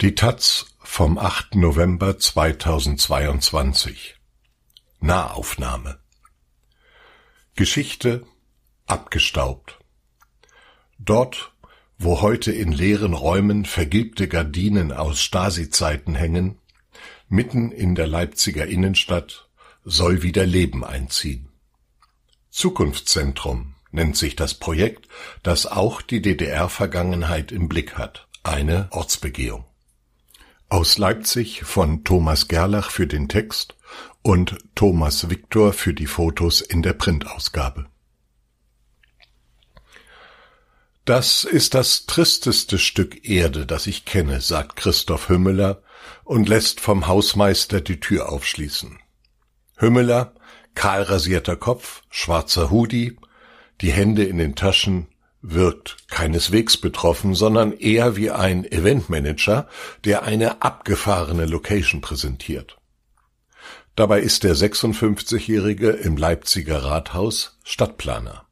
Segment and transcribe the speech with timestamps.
[0.00, 1.56] Die taz vom 8.
[1.56, 4.14] November 2022
[5.00, 5.98] Nahaufnahme
[7.56, 8.24] Geschichte
[8.86, 9.80] abgestaubt.
[11.00, 11.52] Dort,
[11.98, 16.60] wo heute in leeren Räumen vergilbte Gardinen aus Stasi-Zeiten hängen,
[17.28, 19.48] mitten in der Leipziger Innenstadt,
[19.82, 21.48] soll wieder Leben einziehen.
[22.50, 25.08] Zukunftszentrum nennt sich das Projekt,
[25.42, 29.64] das auch die DDR-Vergangenheit im Blick hat, eine Ortsbegehung.
[30.70, 33.74] Aus Leipzig von Thomas Gerlach für den Text
[34.20, 37.86] und Thomas Viktor für die Fotos in der Printausgabe.
[41.06, 45.82] Das ist das tristeste Stück Erde, das ich kenne, sagt Christoph Hümmeler
[46.24, 48.98] und lässt vom Hausmeister die Tür aufschließen.
[49.78, 50.34] Hümmeler,
[50.74, 53.16] kahl rasierter Kopf, schwarzer Hudi,
[53.80, 55.08] die Hände in den Taschen,
[55.40, 59.68] wirkt keineswegs betroffen, sondern eher wie ein Eventmanager,
[60.04, 62.78] der eine abgefahrene Location präsentiert.
[63.94, 68.46] Dabei ist der 56-Jährige im Leipziger Rathaus Stadtplaner.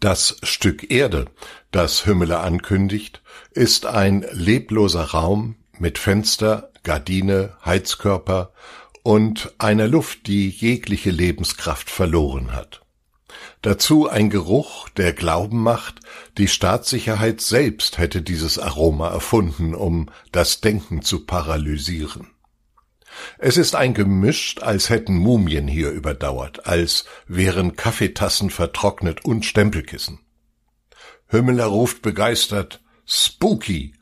[0.00, 1.26] Das Stück Erde,
[1.70, 8.52] das Hümmeler ankündigt, ist ein lebloser Raum mit Fenster, Gardine, Heizkörper
[9.02, 12.85] und einer Luft, die jegliche Lebenskraft verloren hat.
[13.62, 16.00] Dazu ein Geruch, der Glauben macht,
[16.38, 22.28] die Staatssicherheit selbst hätte dieses Aroma erfunden, um das Denken zu paralysieren.
[23.38, 30.20] Es ist ein Gemisch, als hätten Mumien hier überdauert, als wären Kaffeetassen vertrocknet und Stempelkissen.
[31.28, 33.94] Hümmeler ruft begeistert Spooky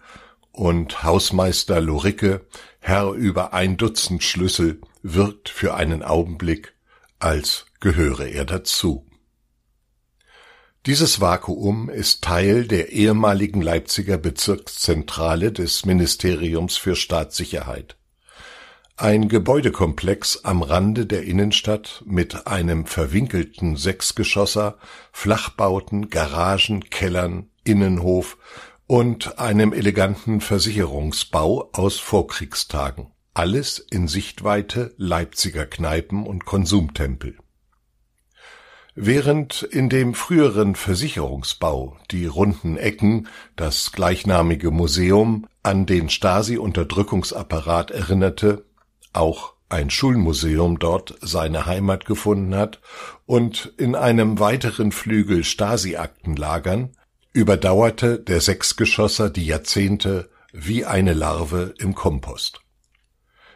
[0.53, 2.47] und Hausmeister Loricke,
[2.81, 6.75] Herr über ein Dutzend Schlüssel, wirkt für einen Augenblick,
[7.19, 9.07] als gehöre er dazu.
[10.87, 17.97] Dieses Vakuum ist Teil der ehemaligen Leipziger Bezirkszentrale des Ministeriums für Staatssicherheit.
[18.99, 24.77] Ein Gebäudekomplex am Rande der Innenstadt mit einem verwinkelten Sechsgeschosser,
[25.11, 28.37] Flachbauten, Garagen, Kellern, Innenhof
[28.87, 33.07] und einem eleganten Versicherungsbau aus Vorkriegstagen.
[33.33, 37.39] Alles in Sichtweite Leipziger Kneipen und Konsumtempel.
[38.97, 48.65] Während in dem früheren Versicherungsbau die runden Ecken, das gleichnamige Museum, an den Stasi-Unterdrückungsapparat erinnerte,
[49.13, 52.81] auch ein Schulmuseum dort seine Heimat gefunden hat
[53.27, 56.91] und in einem weiteren Flügel Stasi-Akten lagern,
[57.33, 62.61] überdauerte der Sechsgeschosser die Jahrzehnte wie eine Larve im Kompost.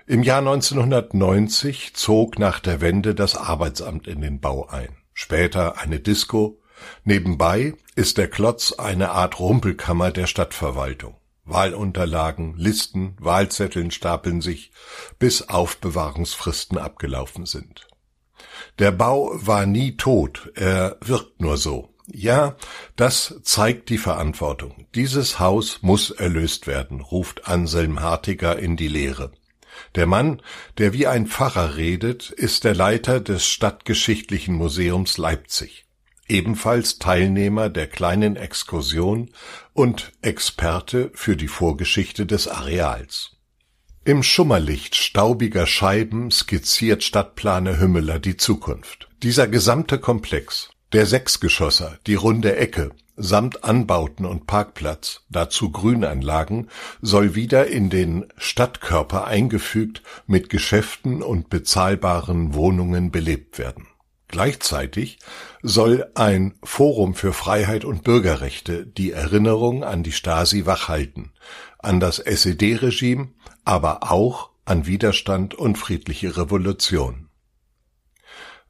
[0.04, 5.98] Im Jahr 1990 zog nach der Wende das Arbeitsamt in den Bau ein später eine
[5.98, 6.60] Disco.
[7.02, 11.16] Nebenbei ist der Klotz eine Art Rumpelkammer der Stadtverwaltung.
[11.44, 14.70] Wahlunterlagen, Listen, Wahlzetteln stapeln sich,
[15.18, 17.88] bis Aufbewahrungsfristen abgelaufen sind.
[18.78, 21.92] Der Bau war nie tot, er wirkt nur so.
[22.06, 22.56] Ja,
[22.94, 24.86] das zeigt die Verantwortung.
[24.94, 29.32] Dieses Haus muss erlöst werden, ruft Anselm Hartiger in die Leere.
[29.94, 30.42] Der Mann,
[30.78, 35.86] der wie ein Pfarrer redet, ist der Leiter des Stadtgeschichtlichen Museums Leipzig,
[36.28, 39.30] ebenfalls Teilnehmer der kleinen Exkursion
[39.72, 43.32] und Experte für die Vorgeschichte des Areals.
[44.04, 49.08] Im Schummerlicht staubiger Scheiben skizziert Stadtplaner Hümmeler die Zukunft.
[49.22, 56.68] Dieser gesamte Komplex, der Sechsgeschosser, die runde Ecke, samt Anbauten und Parkplatz, dazu Grünanlagen,
[57.02, 63.88] soll wieder in den Stadtkörper eingefügt mit Geschäften und bezahlbaren Wohnungen belebt werden.
[64.28, 65.18] Gleichzeitig
[65.62, 71.32] soll ein Forum für Freiheit und Bürgerrechte die Erinnerung an die Stasi wachhalten,
[71.78, 73.28] an das SED-Regime,
[73.64, 77.27] aber auch an Widerstand und friedliche Revolution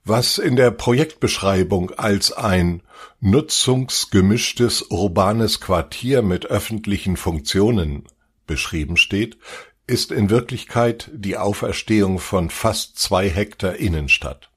[0.09, 2.83] was in der Projektbeschreibung als ein
[3.21, 8.05] nutzungsgemischtes urbanes Quartier mit öffentlichen Funktionen
[8.47, 9.39] beschrieben steht,
[9.87, 14.51] ist in Wirklichkeit die Auferstehung von fast zwei Hektar Innenstadt.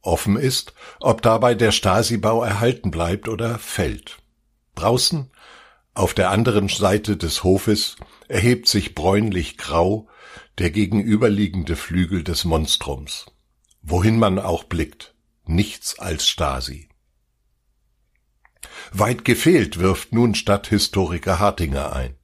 [0.00, 4.18] Offen ist, ob dabei der Stasi-Bau erhalten bleibt oder fällt.
[4.74, 5.30] Draußen,
[5.94, 7.96] auf der anderen Seite des Hofes,
[8.26, 10.08] erhebt sich bräunlich grau
[10.58, 13.26] der gegenüberliegende Flügel des Monstrums.
[13.82, 15.14] Wohin man auch blickt,
[15.44, 16.88] nichts als Stasi.
[18.92, 22.16] Weit gefehlt wirft nun Stadthistoriker Hartinger ein.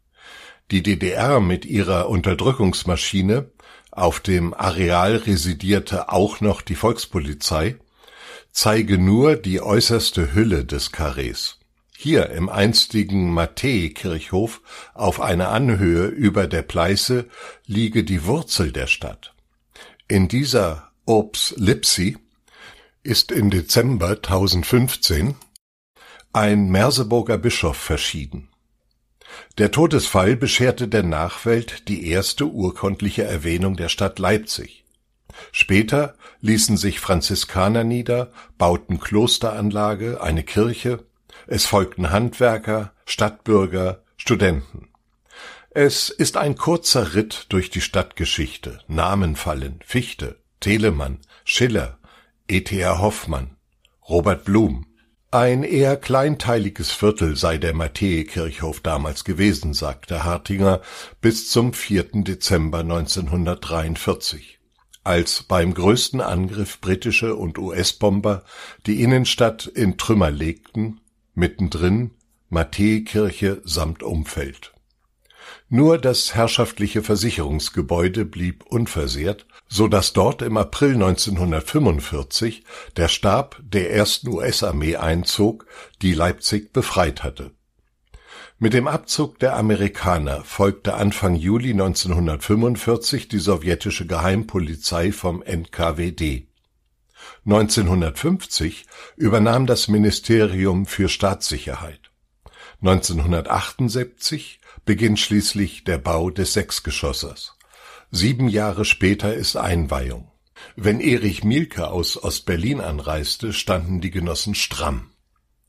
[0.71, 3.51] Die DDR mit ihrer Unterdrückungsmaschine,
[3.91, 7.77] auf dem Areal residierte auch noch die Volkspolizei,
[8.53, 11.59] zeige nur die äußerste Hülle des Karrees.
[11.97, 14.61] Hier im einstigen Matthäi-Kirchhof
[14.95, 17.29] auf einer Anhöhe über der Pleiße
[17.67, 19.35] liege die Wurzel der Stadt.
[20.07, 22.19] In dieser Ops Lipsi
[23.03, 25.37] ist im Dezember 1015
[26.35, 28.51] ein Merseburger Bischof verschieden.
[29.57, 34.85] Der Todesfall bescherte der Nachwelt die erste urkundliche Erwähnung der Stadt Leipzig.
[35.51, 41.07] Später ließen sich Franziskaner nieder, bauten Klosteranlage, eine Kirche,
[41.47, 44.91] es folgten Handwerker, Stadtbürger, Studenten.
[45.71, 48.81] Es ist ein kurzer Ritt durch die Stadtgeschichte.
[48.89, 51.99] Namen fallen Fichte, Telemann, Schiller,
[52.49, 53.01] E.T.R.
[53.01, 53.57] Hoffmann,
[54.09, 54.87] Robert Blum.
[55.31, 60.81] Ein eher kleinteiliges Viertel sei der Matthäi-Kirchhof damals gewesen, sagte Hartinger
[61.21, 62.23] bis zum 4.
[62.25, 64.59] Dezember 1943
[65.09, 68.45] als beim größten Angriff britische und US-Bomber
[68.85, 71.01] die Innenstadt in Trümmer legten
[71.35, 72.11] mittendrin
[72.51, 74.75] Matthäikirche samt Umfeld.
[75.71, 82.65] Nur das herrschaftliche Versicherungsgebäude blieb unversehrt, so dass dort im April 1945
[82.97, 85.67] der Stab der ersten US-Armee einzog,
[86.03, 87.53] die Leipzig befreit hatte.
[88.59, 96.49] Mit dem Abzug der Amerikaner folgte Anfang Juli 1945 die sowjetische Geheimpolizei vom NKWD
[97.45, 98.87] 1950
[99.17, 102.11] übernahm das Ministerium für Staatssicherheit.
[102.81, 107.58] 1978 beginnt schließlich der Bau des Sechsgeschossers.
[108.11, 110.31] Sieben Jahre später ist Einweihung.
[110.77, 115.11] Wenn Erich Mielke aus Ostberlin anreiste, standen die Genossen stramm.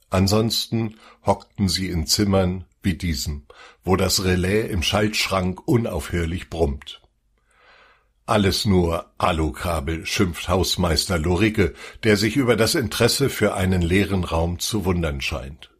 [0.10, 0.96] Ansonsten
[1.26, 3.46] hockten sie in Zimmern wie diesem,
[3.84, 7.02] wo das Relais im Schaltschrank unaufhörlich brummt.
[8.26, 14.60] Alles nur Alukabel, schimpft Hausmeister Loricke, der sich über das Interesse für einen leeren Raum
[14.60, 15.72] zu wundern scheint.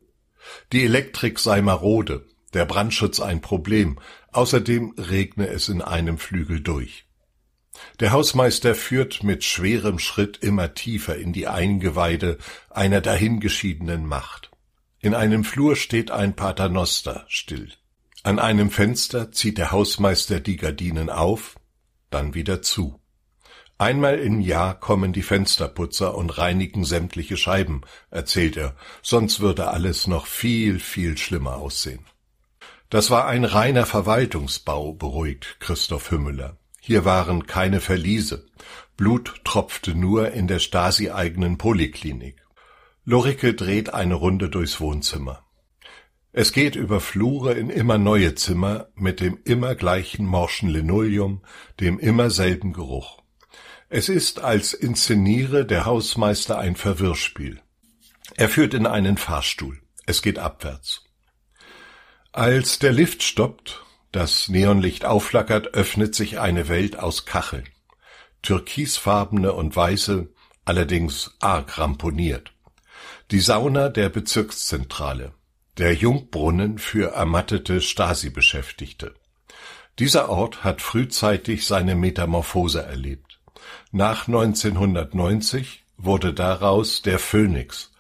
[0.74, 4.00] Die Elektrik sei marode, der Brandschutz ein Problem,
[4.32, 7.06] außerdem regne es in einem Flügel durch.
[8.00, 12.38] Der Hausmeister führt mit schwerem Schritt immer tiefer in die Eingeweide
[12.70, 14.52] einer dahingeschiedenen Macht.
[15.00, 17.72] In einem Flur steht ein Paternoster still.
[18.24, 21.56] An einem Fenster zieht der Hausmeister die Gardinen auf,
[22.10, 23.00] dann wieder zu.
[23.78, 27.82] Einmal im Jahr kommen die Fensterputzer und reinigen sämtliche Scheiben,
[28.12, 32.06] erzählt er, sonst würde alles noch viel, viel schlimmer aussehen.
[32.90, 36.58] Das war ein reiner Verwaltungsbau, beruhigt Christoph Hümmeler.
[36.82, 38.48] Hier waren keine Verliese.
[38.98, 42.38] Blut tropfte nur in der Stasi-eigenen Poliklinik.
[43.06, 45.44] Loricke dreht eine Runde durchs Wohnzimmer.
[46.32, 51.44] Es geht über Flure in immer neue Zimmer mit dem immer gleichen morschen Linoleum,
[51.80, 53.22] dem immer selben Geruch.
[53.90, 57.62] Es ist, als inszeniere der Hausmeister ein Verwirrspiel.
[58.36, 59.80] Er führt in einen Fahrstuhl.
[60.06, 61.09] Es geht abwärts.
[62.32, 67.68] Als der Lift stoppt, das Neonlicht aufflackert, öffnet sich eine Welt aus Kacheln.
[68.44, 70.30] Türkisfarbene und weiße,
[70.64, 72.54] allerdings arg ramponiert.
[73.32, 75.34] Die Sauna der Bezirkszentrale
[75.80, 79.16] der Jungbrunnen für ermattete Stasi-Beschäftigte.
[79.98, 83.40] Dieser Ort hat frühzeitig seine Metamorphose erlebt.
[83.92, 87.92] Nach 1990 wurde daraus der Phoenix,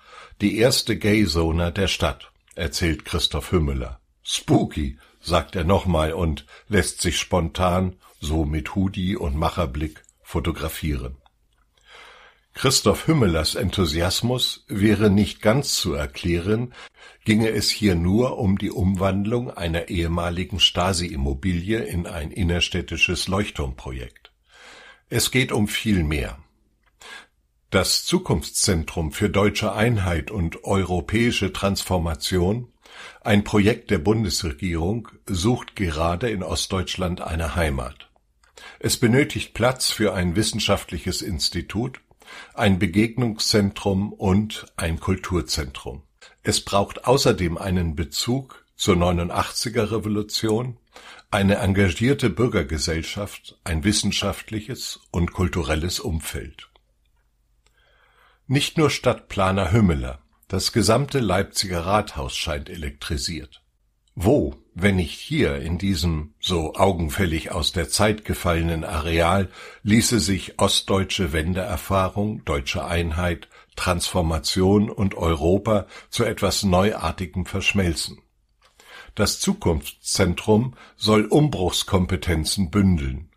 [0.41, 3.98] die erste Gay-Zone der Stadt, erzählt Christoph Hümmeler.
[4.31, 11.17] Spooky, sagt er nochmal und lässt sich spontan, so mit Hoodie und Macherblick, fotografieren.
[12.53, 16.75] Christoph Hümmelers Enthusiasmus wäre nicht ganz zu erklären,
[17.25, 24.31] ginge es hier nur um die Umwandlung einer ehemaligen Stasi-Immobilie in ein innerstädtisches Leuchtturmprojekt.
[25.09, 26.37] Es geht um viel mehr.
[27.71, 32.71] Das Zukunftszentrum für deutsche Einheit und europäische Transformation,
[33.21, 38.09] ein Projekt der Bundesregierung, sucht gerade in Ostdeutschland eine Heimat.
[38.79, 41.99] Es benötigt Platz für ein wissenschaftliches Institut,
[42.53, 46.03] ein Begegnungszentrum und ein Kulturzentrum.
[46.43, 50.77] Es braucht außerdem einen Bezug zur 89er Revolution,
[51.31, 56.69] eine engagierte Bürgergesellschaft, ein wissenschaftliches und kulturelles Umfeld.
[58.47, 63.61] Nicht nur Stadtplaner Hümmeler, das gesamte Leipziger Rathaus scheint elektrisiert.
[64.15, 69.49] Wo, wenn nicht hier in diesem so augenfällig aus der Zeit gefallenen Areal,
[69.83, 78.17] ließe sich ostdeutsche Wendeerfahrung, deutsche Einheit, Transformation und Europa zu etwas Neuartigem verschmelzen.
[79.13, 83.28] Das Zukunftszentrum soll Umbruchskompetenzen bündeln,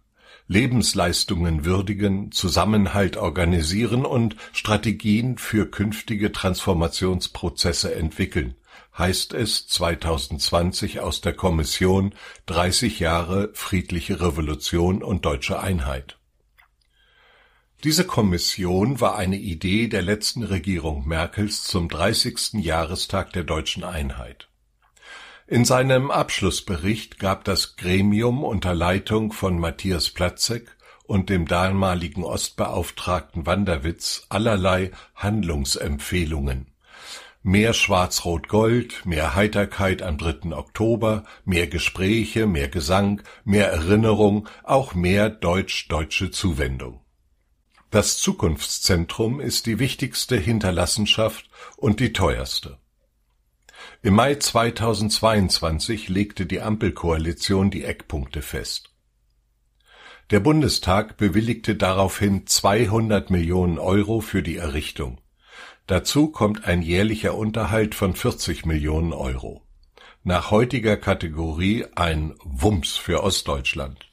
[0.53, 8.55] Lebensleistungen würdigen, Zusammenhalt organisieren und Strategien für künftige Transformationsprozesse entwickeln,
[8.99, 16.19] heißt es 2020 aus der Kommission 30 Jahre friedliche Revolution und deutsche Einheit.
[17.83, 22.63] Diese Kommission war eine Idee der letzten Regierung Merkels zum 30.
[22.63, 24.49] Jahrestag der deutschen Einheit.
[25.49, 33.45] In seinem Abschlussbericht gab das Gremium unter Leitung von Matthias Platzek und dem damaligen Ostbeauftragten
[33.45, 36.69] Wanderwitz allerlei Handlungsempfehlungen.
[37.43, 40.57] Mehr Schwarz-Rot-Gold, mehr Heiterkeit am 3.
[40.57, 47.01] Oktober, mehr Gespräche, mehr Gesang, mehr Erinnerung, auch mehr deutsch-deutsche Zuwendung.
[47.91, 52.79] Das Zukunftszentrum ist die wichtigste Hinterlassenschaft und die teuerste.
[54.05, 58.91] Im Mai 2022 legte die Ampelkoalition die Eckpunkte fest.
[60.31, 65.21] Der Bundestag bewilligte daraufhin 200 Millionen Euro für die Errichtung.
[65.87, 69.63] Dazu kommt ein jährlicher Unterhalt von 40 Millionen Euro.
[70.25, 74.11] Nach heutiger Kategorie ein Wumms für Ostdeutschland.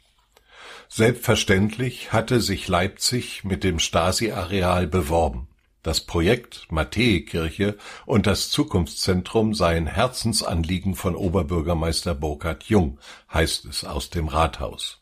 [0.87, 5.48] Selbstverständlich hatte sich Leipzig mit dem Stasi-Areal beworben.
[5.81, 12.99] Das Projekt Matthäikirche und das Zukunftszentrum seien Herzensanliegen von Oberbürgermeister Burkhard Jung,
[13.33, 14.99] heißt es aus dem Rathaus.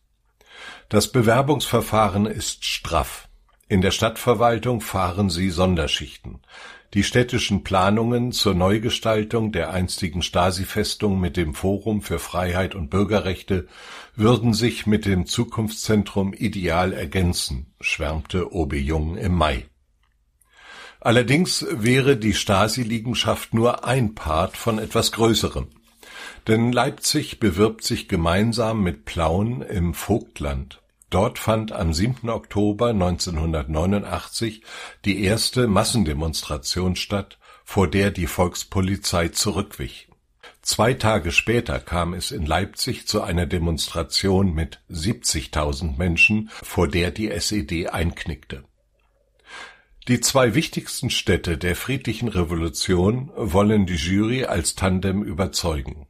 [0.90, 3.28] Das Bewerbungsverfahren ist straff.
[3.68, 6.40] In der Stadtverwaltung fahren sie Sonderschichten.
[6.94, 13.68] Die städtischen Planungen zur Neugestaltung der einstigen Stasi-Festung mit dem Forum für Freiheit und Bürgerrechte
[14.16, 19.66] würden sich mit dem Zukunftszentrum ideal ergänzen, schwärmte OB Jung im Mai.
[21.08, 25.70] Allerdings wäre die Stasi-Liegenschaft nur ein Part von etwas Größerem.
[26.48, 30.82] Denn Leipzig bewirbt sich gemeinsam mit Plauen im Vogtland.
[31.10, 32.30] Dort fand am 7.
[32.30, 34.64] Oktober 1989
[35.06, 40.10] die erste Massendemonstration statt, vor der die Volkspolizei zurückwich.
[40.62, 47.12] Zwei Tage später kam es in Leipzig zu einer Demonstration mit 70.000 Menschen, vor der
[47.12, 48.66] die SED einknickte.
[50.08, 56.08] Die zwei wichtigsten Städte der friedlichen Revolution wollen die Jury als Tandem überzeugen.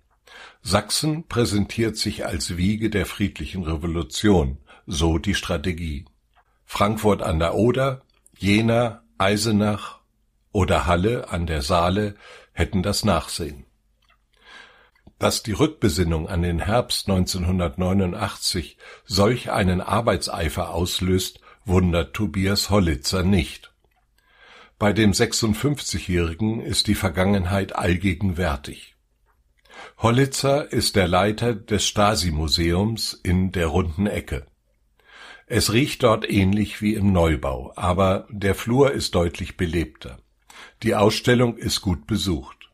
[0.61, 6.05] Sachsen präsentiert sich als Wiege der friedlichen Revolution, so die Strategie.
[6.63, 8.03] Frankfurt an der Oder,
[8.37, 9.97] Jena, Eisenach
[10.51, 12.13] oder Halle an der Saale
[12.51, 13.65] hätten das Nachsehen.
[15.17, 23.71] Dass die Rückbesinnung an den Herbst 1989 solch einen Arbeitseifer auslöst, wundert Tobias Hollitzer nicht.
[24.79, 28.95] Bei dem 56-Jährigen ist die Vergangenheit allgegenwärtig.
[29.97, 34.45] Hollitzer ist der Leiter des Stasi-Museums in der Runden Ecke.
[35.47, 40.19] Es riecht dort ähnlich wie im Neubau, aber der Flur ist deutlich belebter.
[40.83, 42.69] Die Ausstellung ist gut besucht.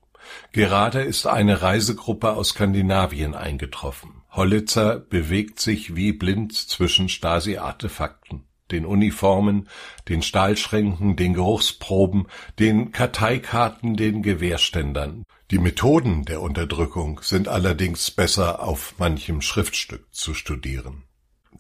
[0.51, 4.23] Gerade ist eine Reisegruppe aus Skandinavien eingetroffen.
[4.29, 9.69] Hollitzer bewegt sich wie blind zwischen Stasi-Artefakten den Uniformen,
[10.09, 12.27] den Stahlschränken, den Geruchsproben,
[12.59, 15.23] den Karteikarten, den Gewehrständern.
[15.51, 21.03] Die Methoden der Unterdrückung sind allerdings besser auf manchem Schriftstück zu studieren.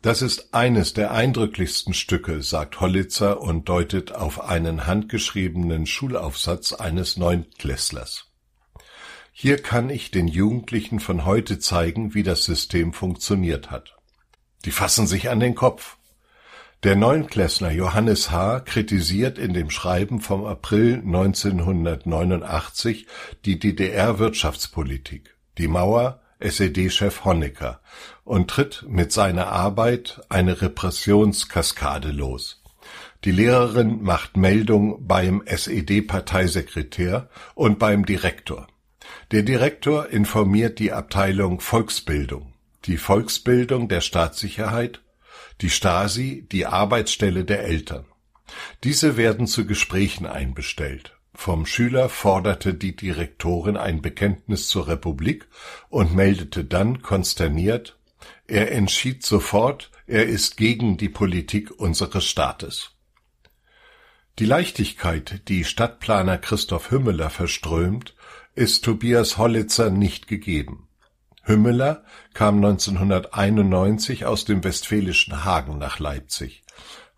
[0.01, 7.15] Das ist eines der eindrücklichsten Stücke, sagt Hollitzer und deutet auf einen handgeschriebenen Schulaufsatz eines
[7.15, 8.25] Neunklässlers.
[9.31, 13.95] Hier kann ich den Jugendlichen von heute zeigen, wie das System funktioniert hat.
[14.65, 15.97] Die fassen sich an den Kopf.
[16.83, 18.59] Der Neunklässler Johannes H.
[18.59, 23.07] kritisiert in dem Schreiben vom April 1989
[23.45, 27.79] die DDR-Wirtschaftspolitik, die Mauer, SED-Chef Honecker
[28.25, 32.61] und tritt mit seiner Arbeit eine Repressionskaskade los.
[33.23, 38.67] Die Lehrerin macht Meldung beim SED-Parteisekretär und beim Direktor.
[39.31, 42.51] Der Direktor informiert die Abteilung Volksbildung,
[42.83, 44.99] die Volksbildung der Staatssicherheit
[45.61, 48.05] die Stasi die Arbeitsstelle der Eltern.
[48.83, 51.17] Diese werden zu Gesprächen einbestellt.
[51.35, 55.47] Vom Schüler forderte die Direktorin ein Bekenntnis zur Republik
[55.89, 57.97] und meldete dann konsterniert,
[58.47, 62.91] er entschied sofort, er ist gegen die Politik unseres Staates.
[64.39, 68.15] Die Leichtigkeit, die Stadtplaner Christoph Hümmeler verströmt,
[68.55, 70.82] ist Tobias Hollitzer nicht gegeben.
[71.45, 76.63] Hümmeler kam 1991 aus dem westfälischen Hagen nach Leipzig.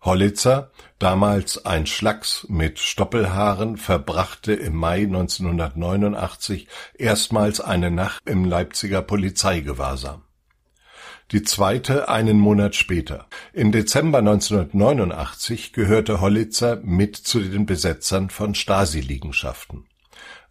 [0.02, 9.02] Hollitzer, damals ein Schlacks mit Stoppelhaaren, verbrachte im Mai 1989 erstmals eine Nacht im Leipziger
[9.02, 10.22] Polizeigewahrsam.
[11.32, 13.26] Die zweite einen Monat später.
[13.52, 19.86] Im Dezember 1989 gehörte Hollitzer mit zu den Besetzern von Stasi-Liegenschaften.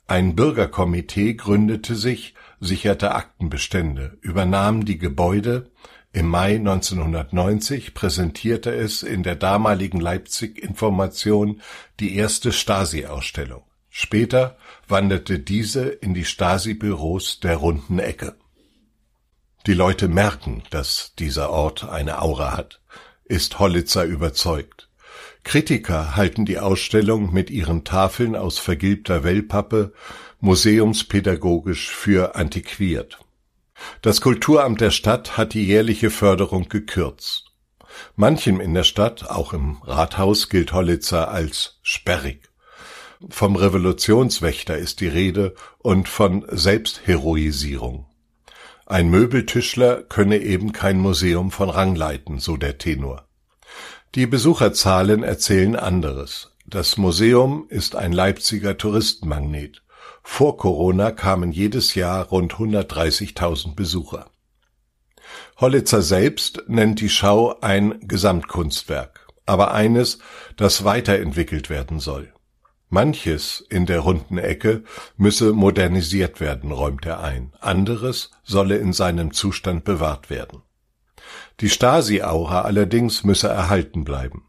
[0.07, 5.71] Ein Bürgerkomitee gründete sich, sicherte Aktenbestände, übernahm die Gebäude,
[6.15, 11.61] im Mai 1990 präsentierte es in der damaligen Leipzig Information
[11.99, 13.63] die erste Stasi-Ausstellung.
[13.89, 14.57] Später
[14.87, 18.37] wanderte diese in die Stasi-Büros der Runden Ecke.
[19.67, 22.79] Die Leute merken, dass dieser Ort eine Aura hat,
[23.25, 24.89] ist Hollitzer überzeugt.
[25.43, 29.91] Kritiker halten die Ausstellung mit ihren Tafeln aus vergilbter Wellpappe
[30.39, 33.19] museumspädagogisch für antiquiert.
[34.01, 37.45] Das Kulturamt der Stadt hat die jährliche Förderung gekürzt.
[38.15, 42.49] Manchem in der Stadt, auch im Rathaus, gilt Hollitzer als sperrig.
[43.29, 48.05] Vom Revolutionswächter ist die Rede und von Selbstheroisierung.
[48.85, 53.27] Ein Möbeltischler könne eben kein Museum von Rang leiten, so der Tenor.
[54.13, 56.51] Die Besucherzahlen erzählen anderes.
[56.67, 59.81] Das Museum ist ein Leipziger Touristenmagnet.
[60.23, 64.29] Vor Corona kamen jedes Jahr rund 130.000 Besucher.
[65.59, 70.19] Hollitzer selbst nennt die Schau ein Gesamtkunstwerk, aber eines,
[70.57, 72.33] das weiterentwickelt werden soll.
[72.89, 74.83] Manches in der runden Ecke
[75.17, 80.61] müsse modernisiert werden, räumt er ein, anderes solle in seinem Zustand bewahrt werden.
[81.61, 84.45] Die Stasi-Aura allerdings müsse erhalten bleiben.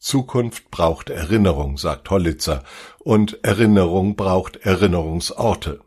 [0.00, 2.64] Zukunft braucht Erinnerung, sagt Hollitzer,
[2.98, 5.80] und Erinnerung braucht Erinnerungsorte.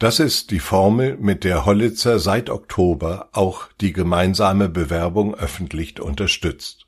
[0.00, 6.86] Das ist die Formel, mit der Hollitzer seit Oktober auch die gemeinsame Bewerbung öffentlich unterstützt.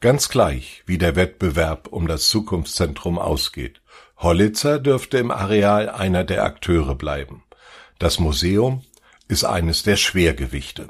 [0.00, 3.80] Ganz gleich, wie der Wettbewerb um das Zukunftszentrum ausgeht.
[4.16, 7.44] Hollitzer dürfte im Areal einer der Akteure bleiben.
[8.00, 8.82] Das Museum
[9.28, 10.88] ist eines der Schwergewichte.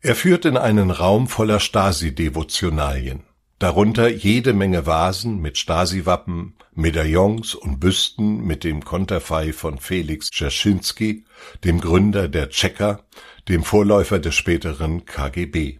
[0.00, 3.24] Er führt in einen Raum voller Stasi-Devotionalien
[3.58, 11.24] darunter jede Menge Vasen mit Stasi-Wappen, Medaillons und Büsten mit dem Konterfei von Felix Dzerzhinsky,
[11.62, 13.04] dem Gründer der Tschecher,
[13.48, 15.78] dem Vorläufer des späteren KGB.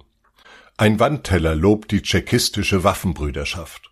[0.77, 3.91] Ein Wandteller lobt die tschechistische Waffenbrüderschaft.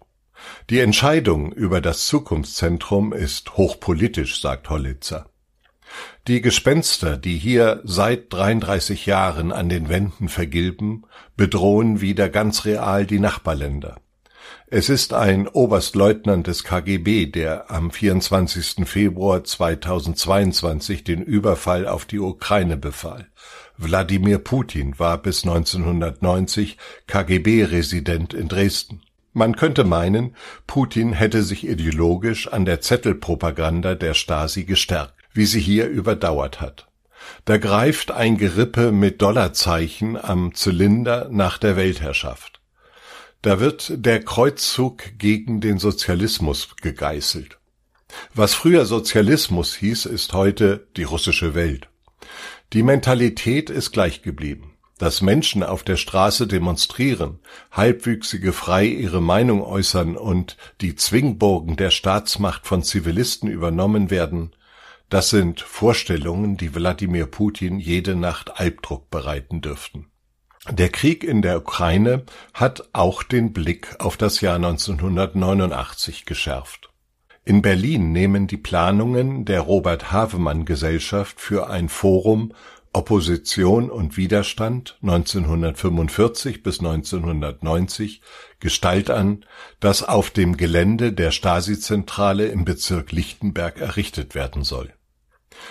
[0.70, 5.31] Die Entscheidung über das Zukunftszentrum ist hochpolitisch, sagt Hollitzer.
[6.28, 11.04] Die Gespenster, die hier seit 33 Jahren an den Wänden vergilben,
[11.36, 13.96] bedrohen wieder ganz real die Nachbarländer.
[14.74, 18.88] Es ist ein Oberstleutnant des KGB, der am 24.
[18.88, 23.26] Februar 2022 den Überfall auf die Ukraine befahl.
[23.76, 29.02] Wladimir Putin war bis 1990 KGB-Resident in Dresden.
[29.34, 35.60] Man könnte meinen, Putin hätte sich ideologisch an der Zettelpropaganda der Stasi gestärkt wie sie
[35.60, 36.88] hier überdauert hat.
[37.44, 42.60] Da greift ein Gerippe mit Dollarzeichen am Zylinder nach der Weltherrschaft.
[43.42, 47.58] Da wird der Kreuzzug gegen den Sozialismus gegeißelt.
[48.34, 51.88] Was früher Sozialismus hieß, ist heute die russische Welt.
[52.72, 54.68] Die Mentalität ist gleich geblieben.
[54.98, 57.40] Dass Menschen auf der Straße demonstrieren,
[57.72, 64.52] Halbwüchsige frei ihre Meinung äußern und die Zwingburgen der Staatsmacht von Zivilisten übernommen werden,
[65.12, 70.06] das sind Vorstellungen, die Wladimir Putin jede Nacht Albdruck bereiten dürften.
[70.70, 72.22] Der Krieg in der Ukraine
[72.54, 76.88] hat auch den Blick auf das Jahr 1989 geschärft.
[77.44, 82.54] In Berlin nehmen die Planungen der Robert Havemann Gesellschaft für ein Forum
[82.94, 88.22] Opposition und Widerstand 1945 bis 1990
[88.60, 89.44] Gestalt an,
[89.78, 94.94] das auf dem Gelände der Stasi-Zentrale im Bezirk Lichtenberg errichtet werden soll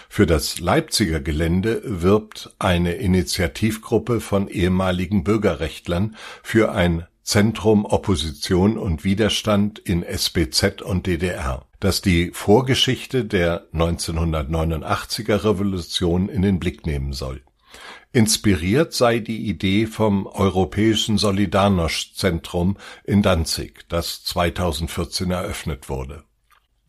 [0.09, 9.03] für das Leipziger Gelände wirbt eine Initiativgruppe von ehemaligen Bürgerrechtlern für ein Zentrum Opposition und
[9.03, 17.13] Widerstand in SBZ und DDR, das die Vorgeschichte der 1989er Revolution in den Blick nehmen
[17.13, 17.41] soll.
[18.11, 26.23] Inspiriert sei die Idee vom Europäischen Solidarność-Zentrum in Danzig, das 2014 eröffnet wurde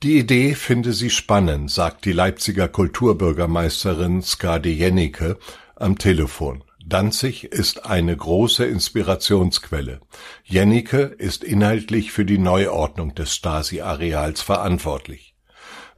[0.03, 5.39] die Idee finde sie spannend, sagt die Leipziger Kulturbürgermeisterin Skadi Jennecke
[5.77, 6.65] am Telefon.
[6.85, 10.01] Danzig ist eine große Inspirationsquelle.
[10.43, 15.37] Jennecke ist inhaltlich für die Neuordnung des Stasi-Areals verantwortlich.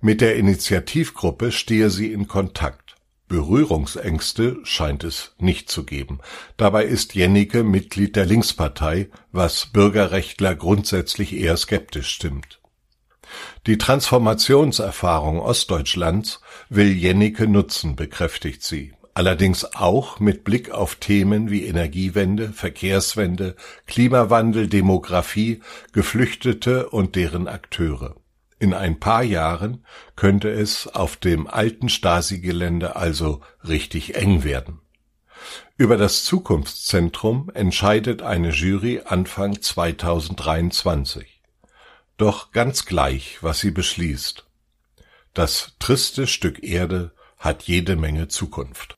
[0.03, 2.97] Mit der Initiativgruppe stehe sie in Kontakt.
[3.29, 6.19] Berührungsängste scheint es nicht zu geben.
[6.59, 12.61] Dabei ist Jennecke Mitglied der Linkspartei, was Bürgerrechtler grundsätzlich eher skeptisch stimmt.
[13.67, 21.65] Die Transformationserfahrung Ostdeutschlands will Jennecke nutzen, bekräftigt sie, allerdings auch mit Blick auf Themen wie
[21.67, 25.61] Energiewende, Verkehrswende, Klimawandel, Demografie,
[25.93, 28.17] Geflüchtete und deren Akteure.
[28.59, 29.85] In ein paar Jahren
[30.17, 34.81] könnte es auf dem alten Stasi-Gelände also richtig eng werden.
[35.77, 41.34] Über das Zukunftszentrum entscheidet eine Jury Anfang 2023.
[42.17, 44.45] Doch ganz gleich, was sie beschließt.
[45.33, 48.95] Das triste Stück Erde hat jede Menge Zukunft.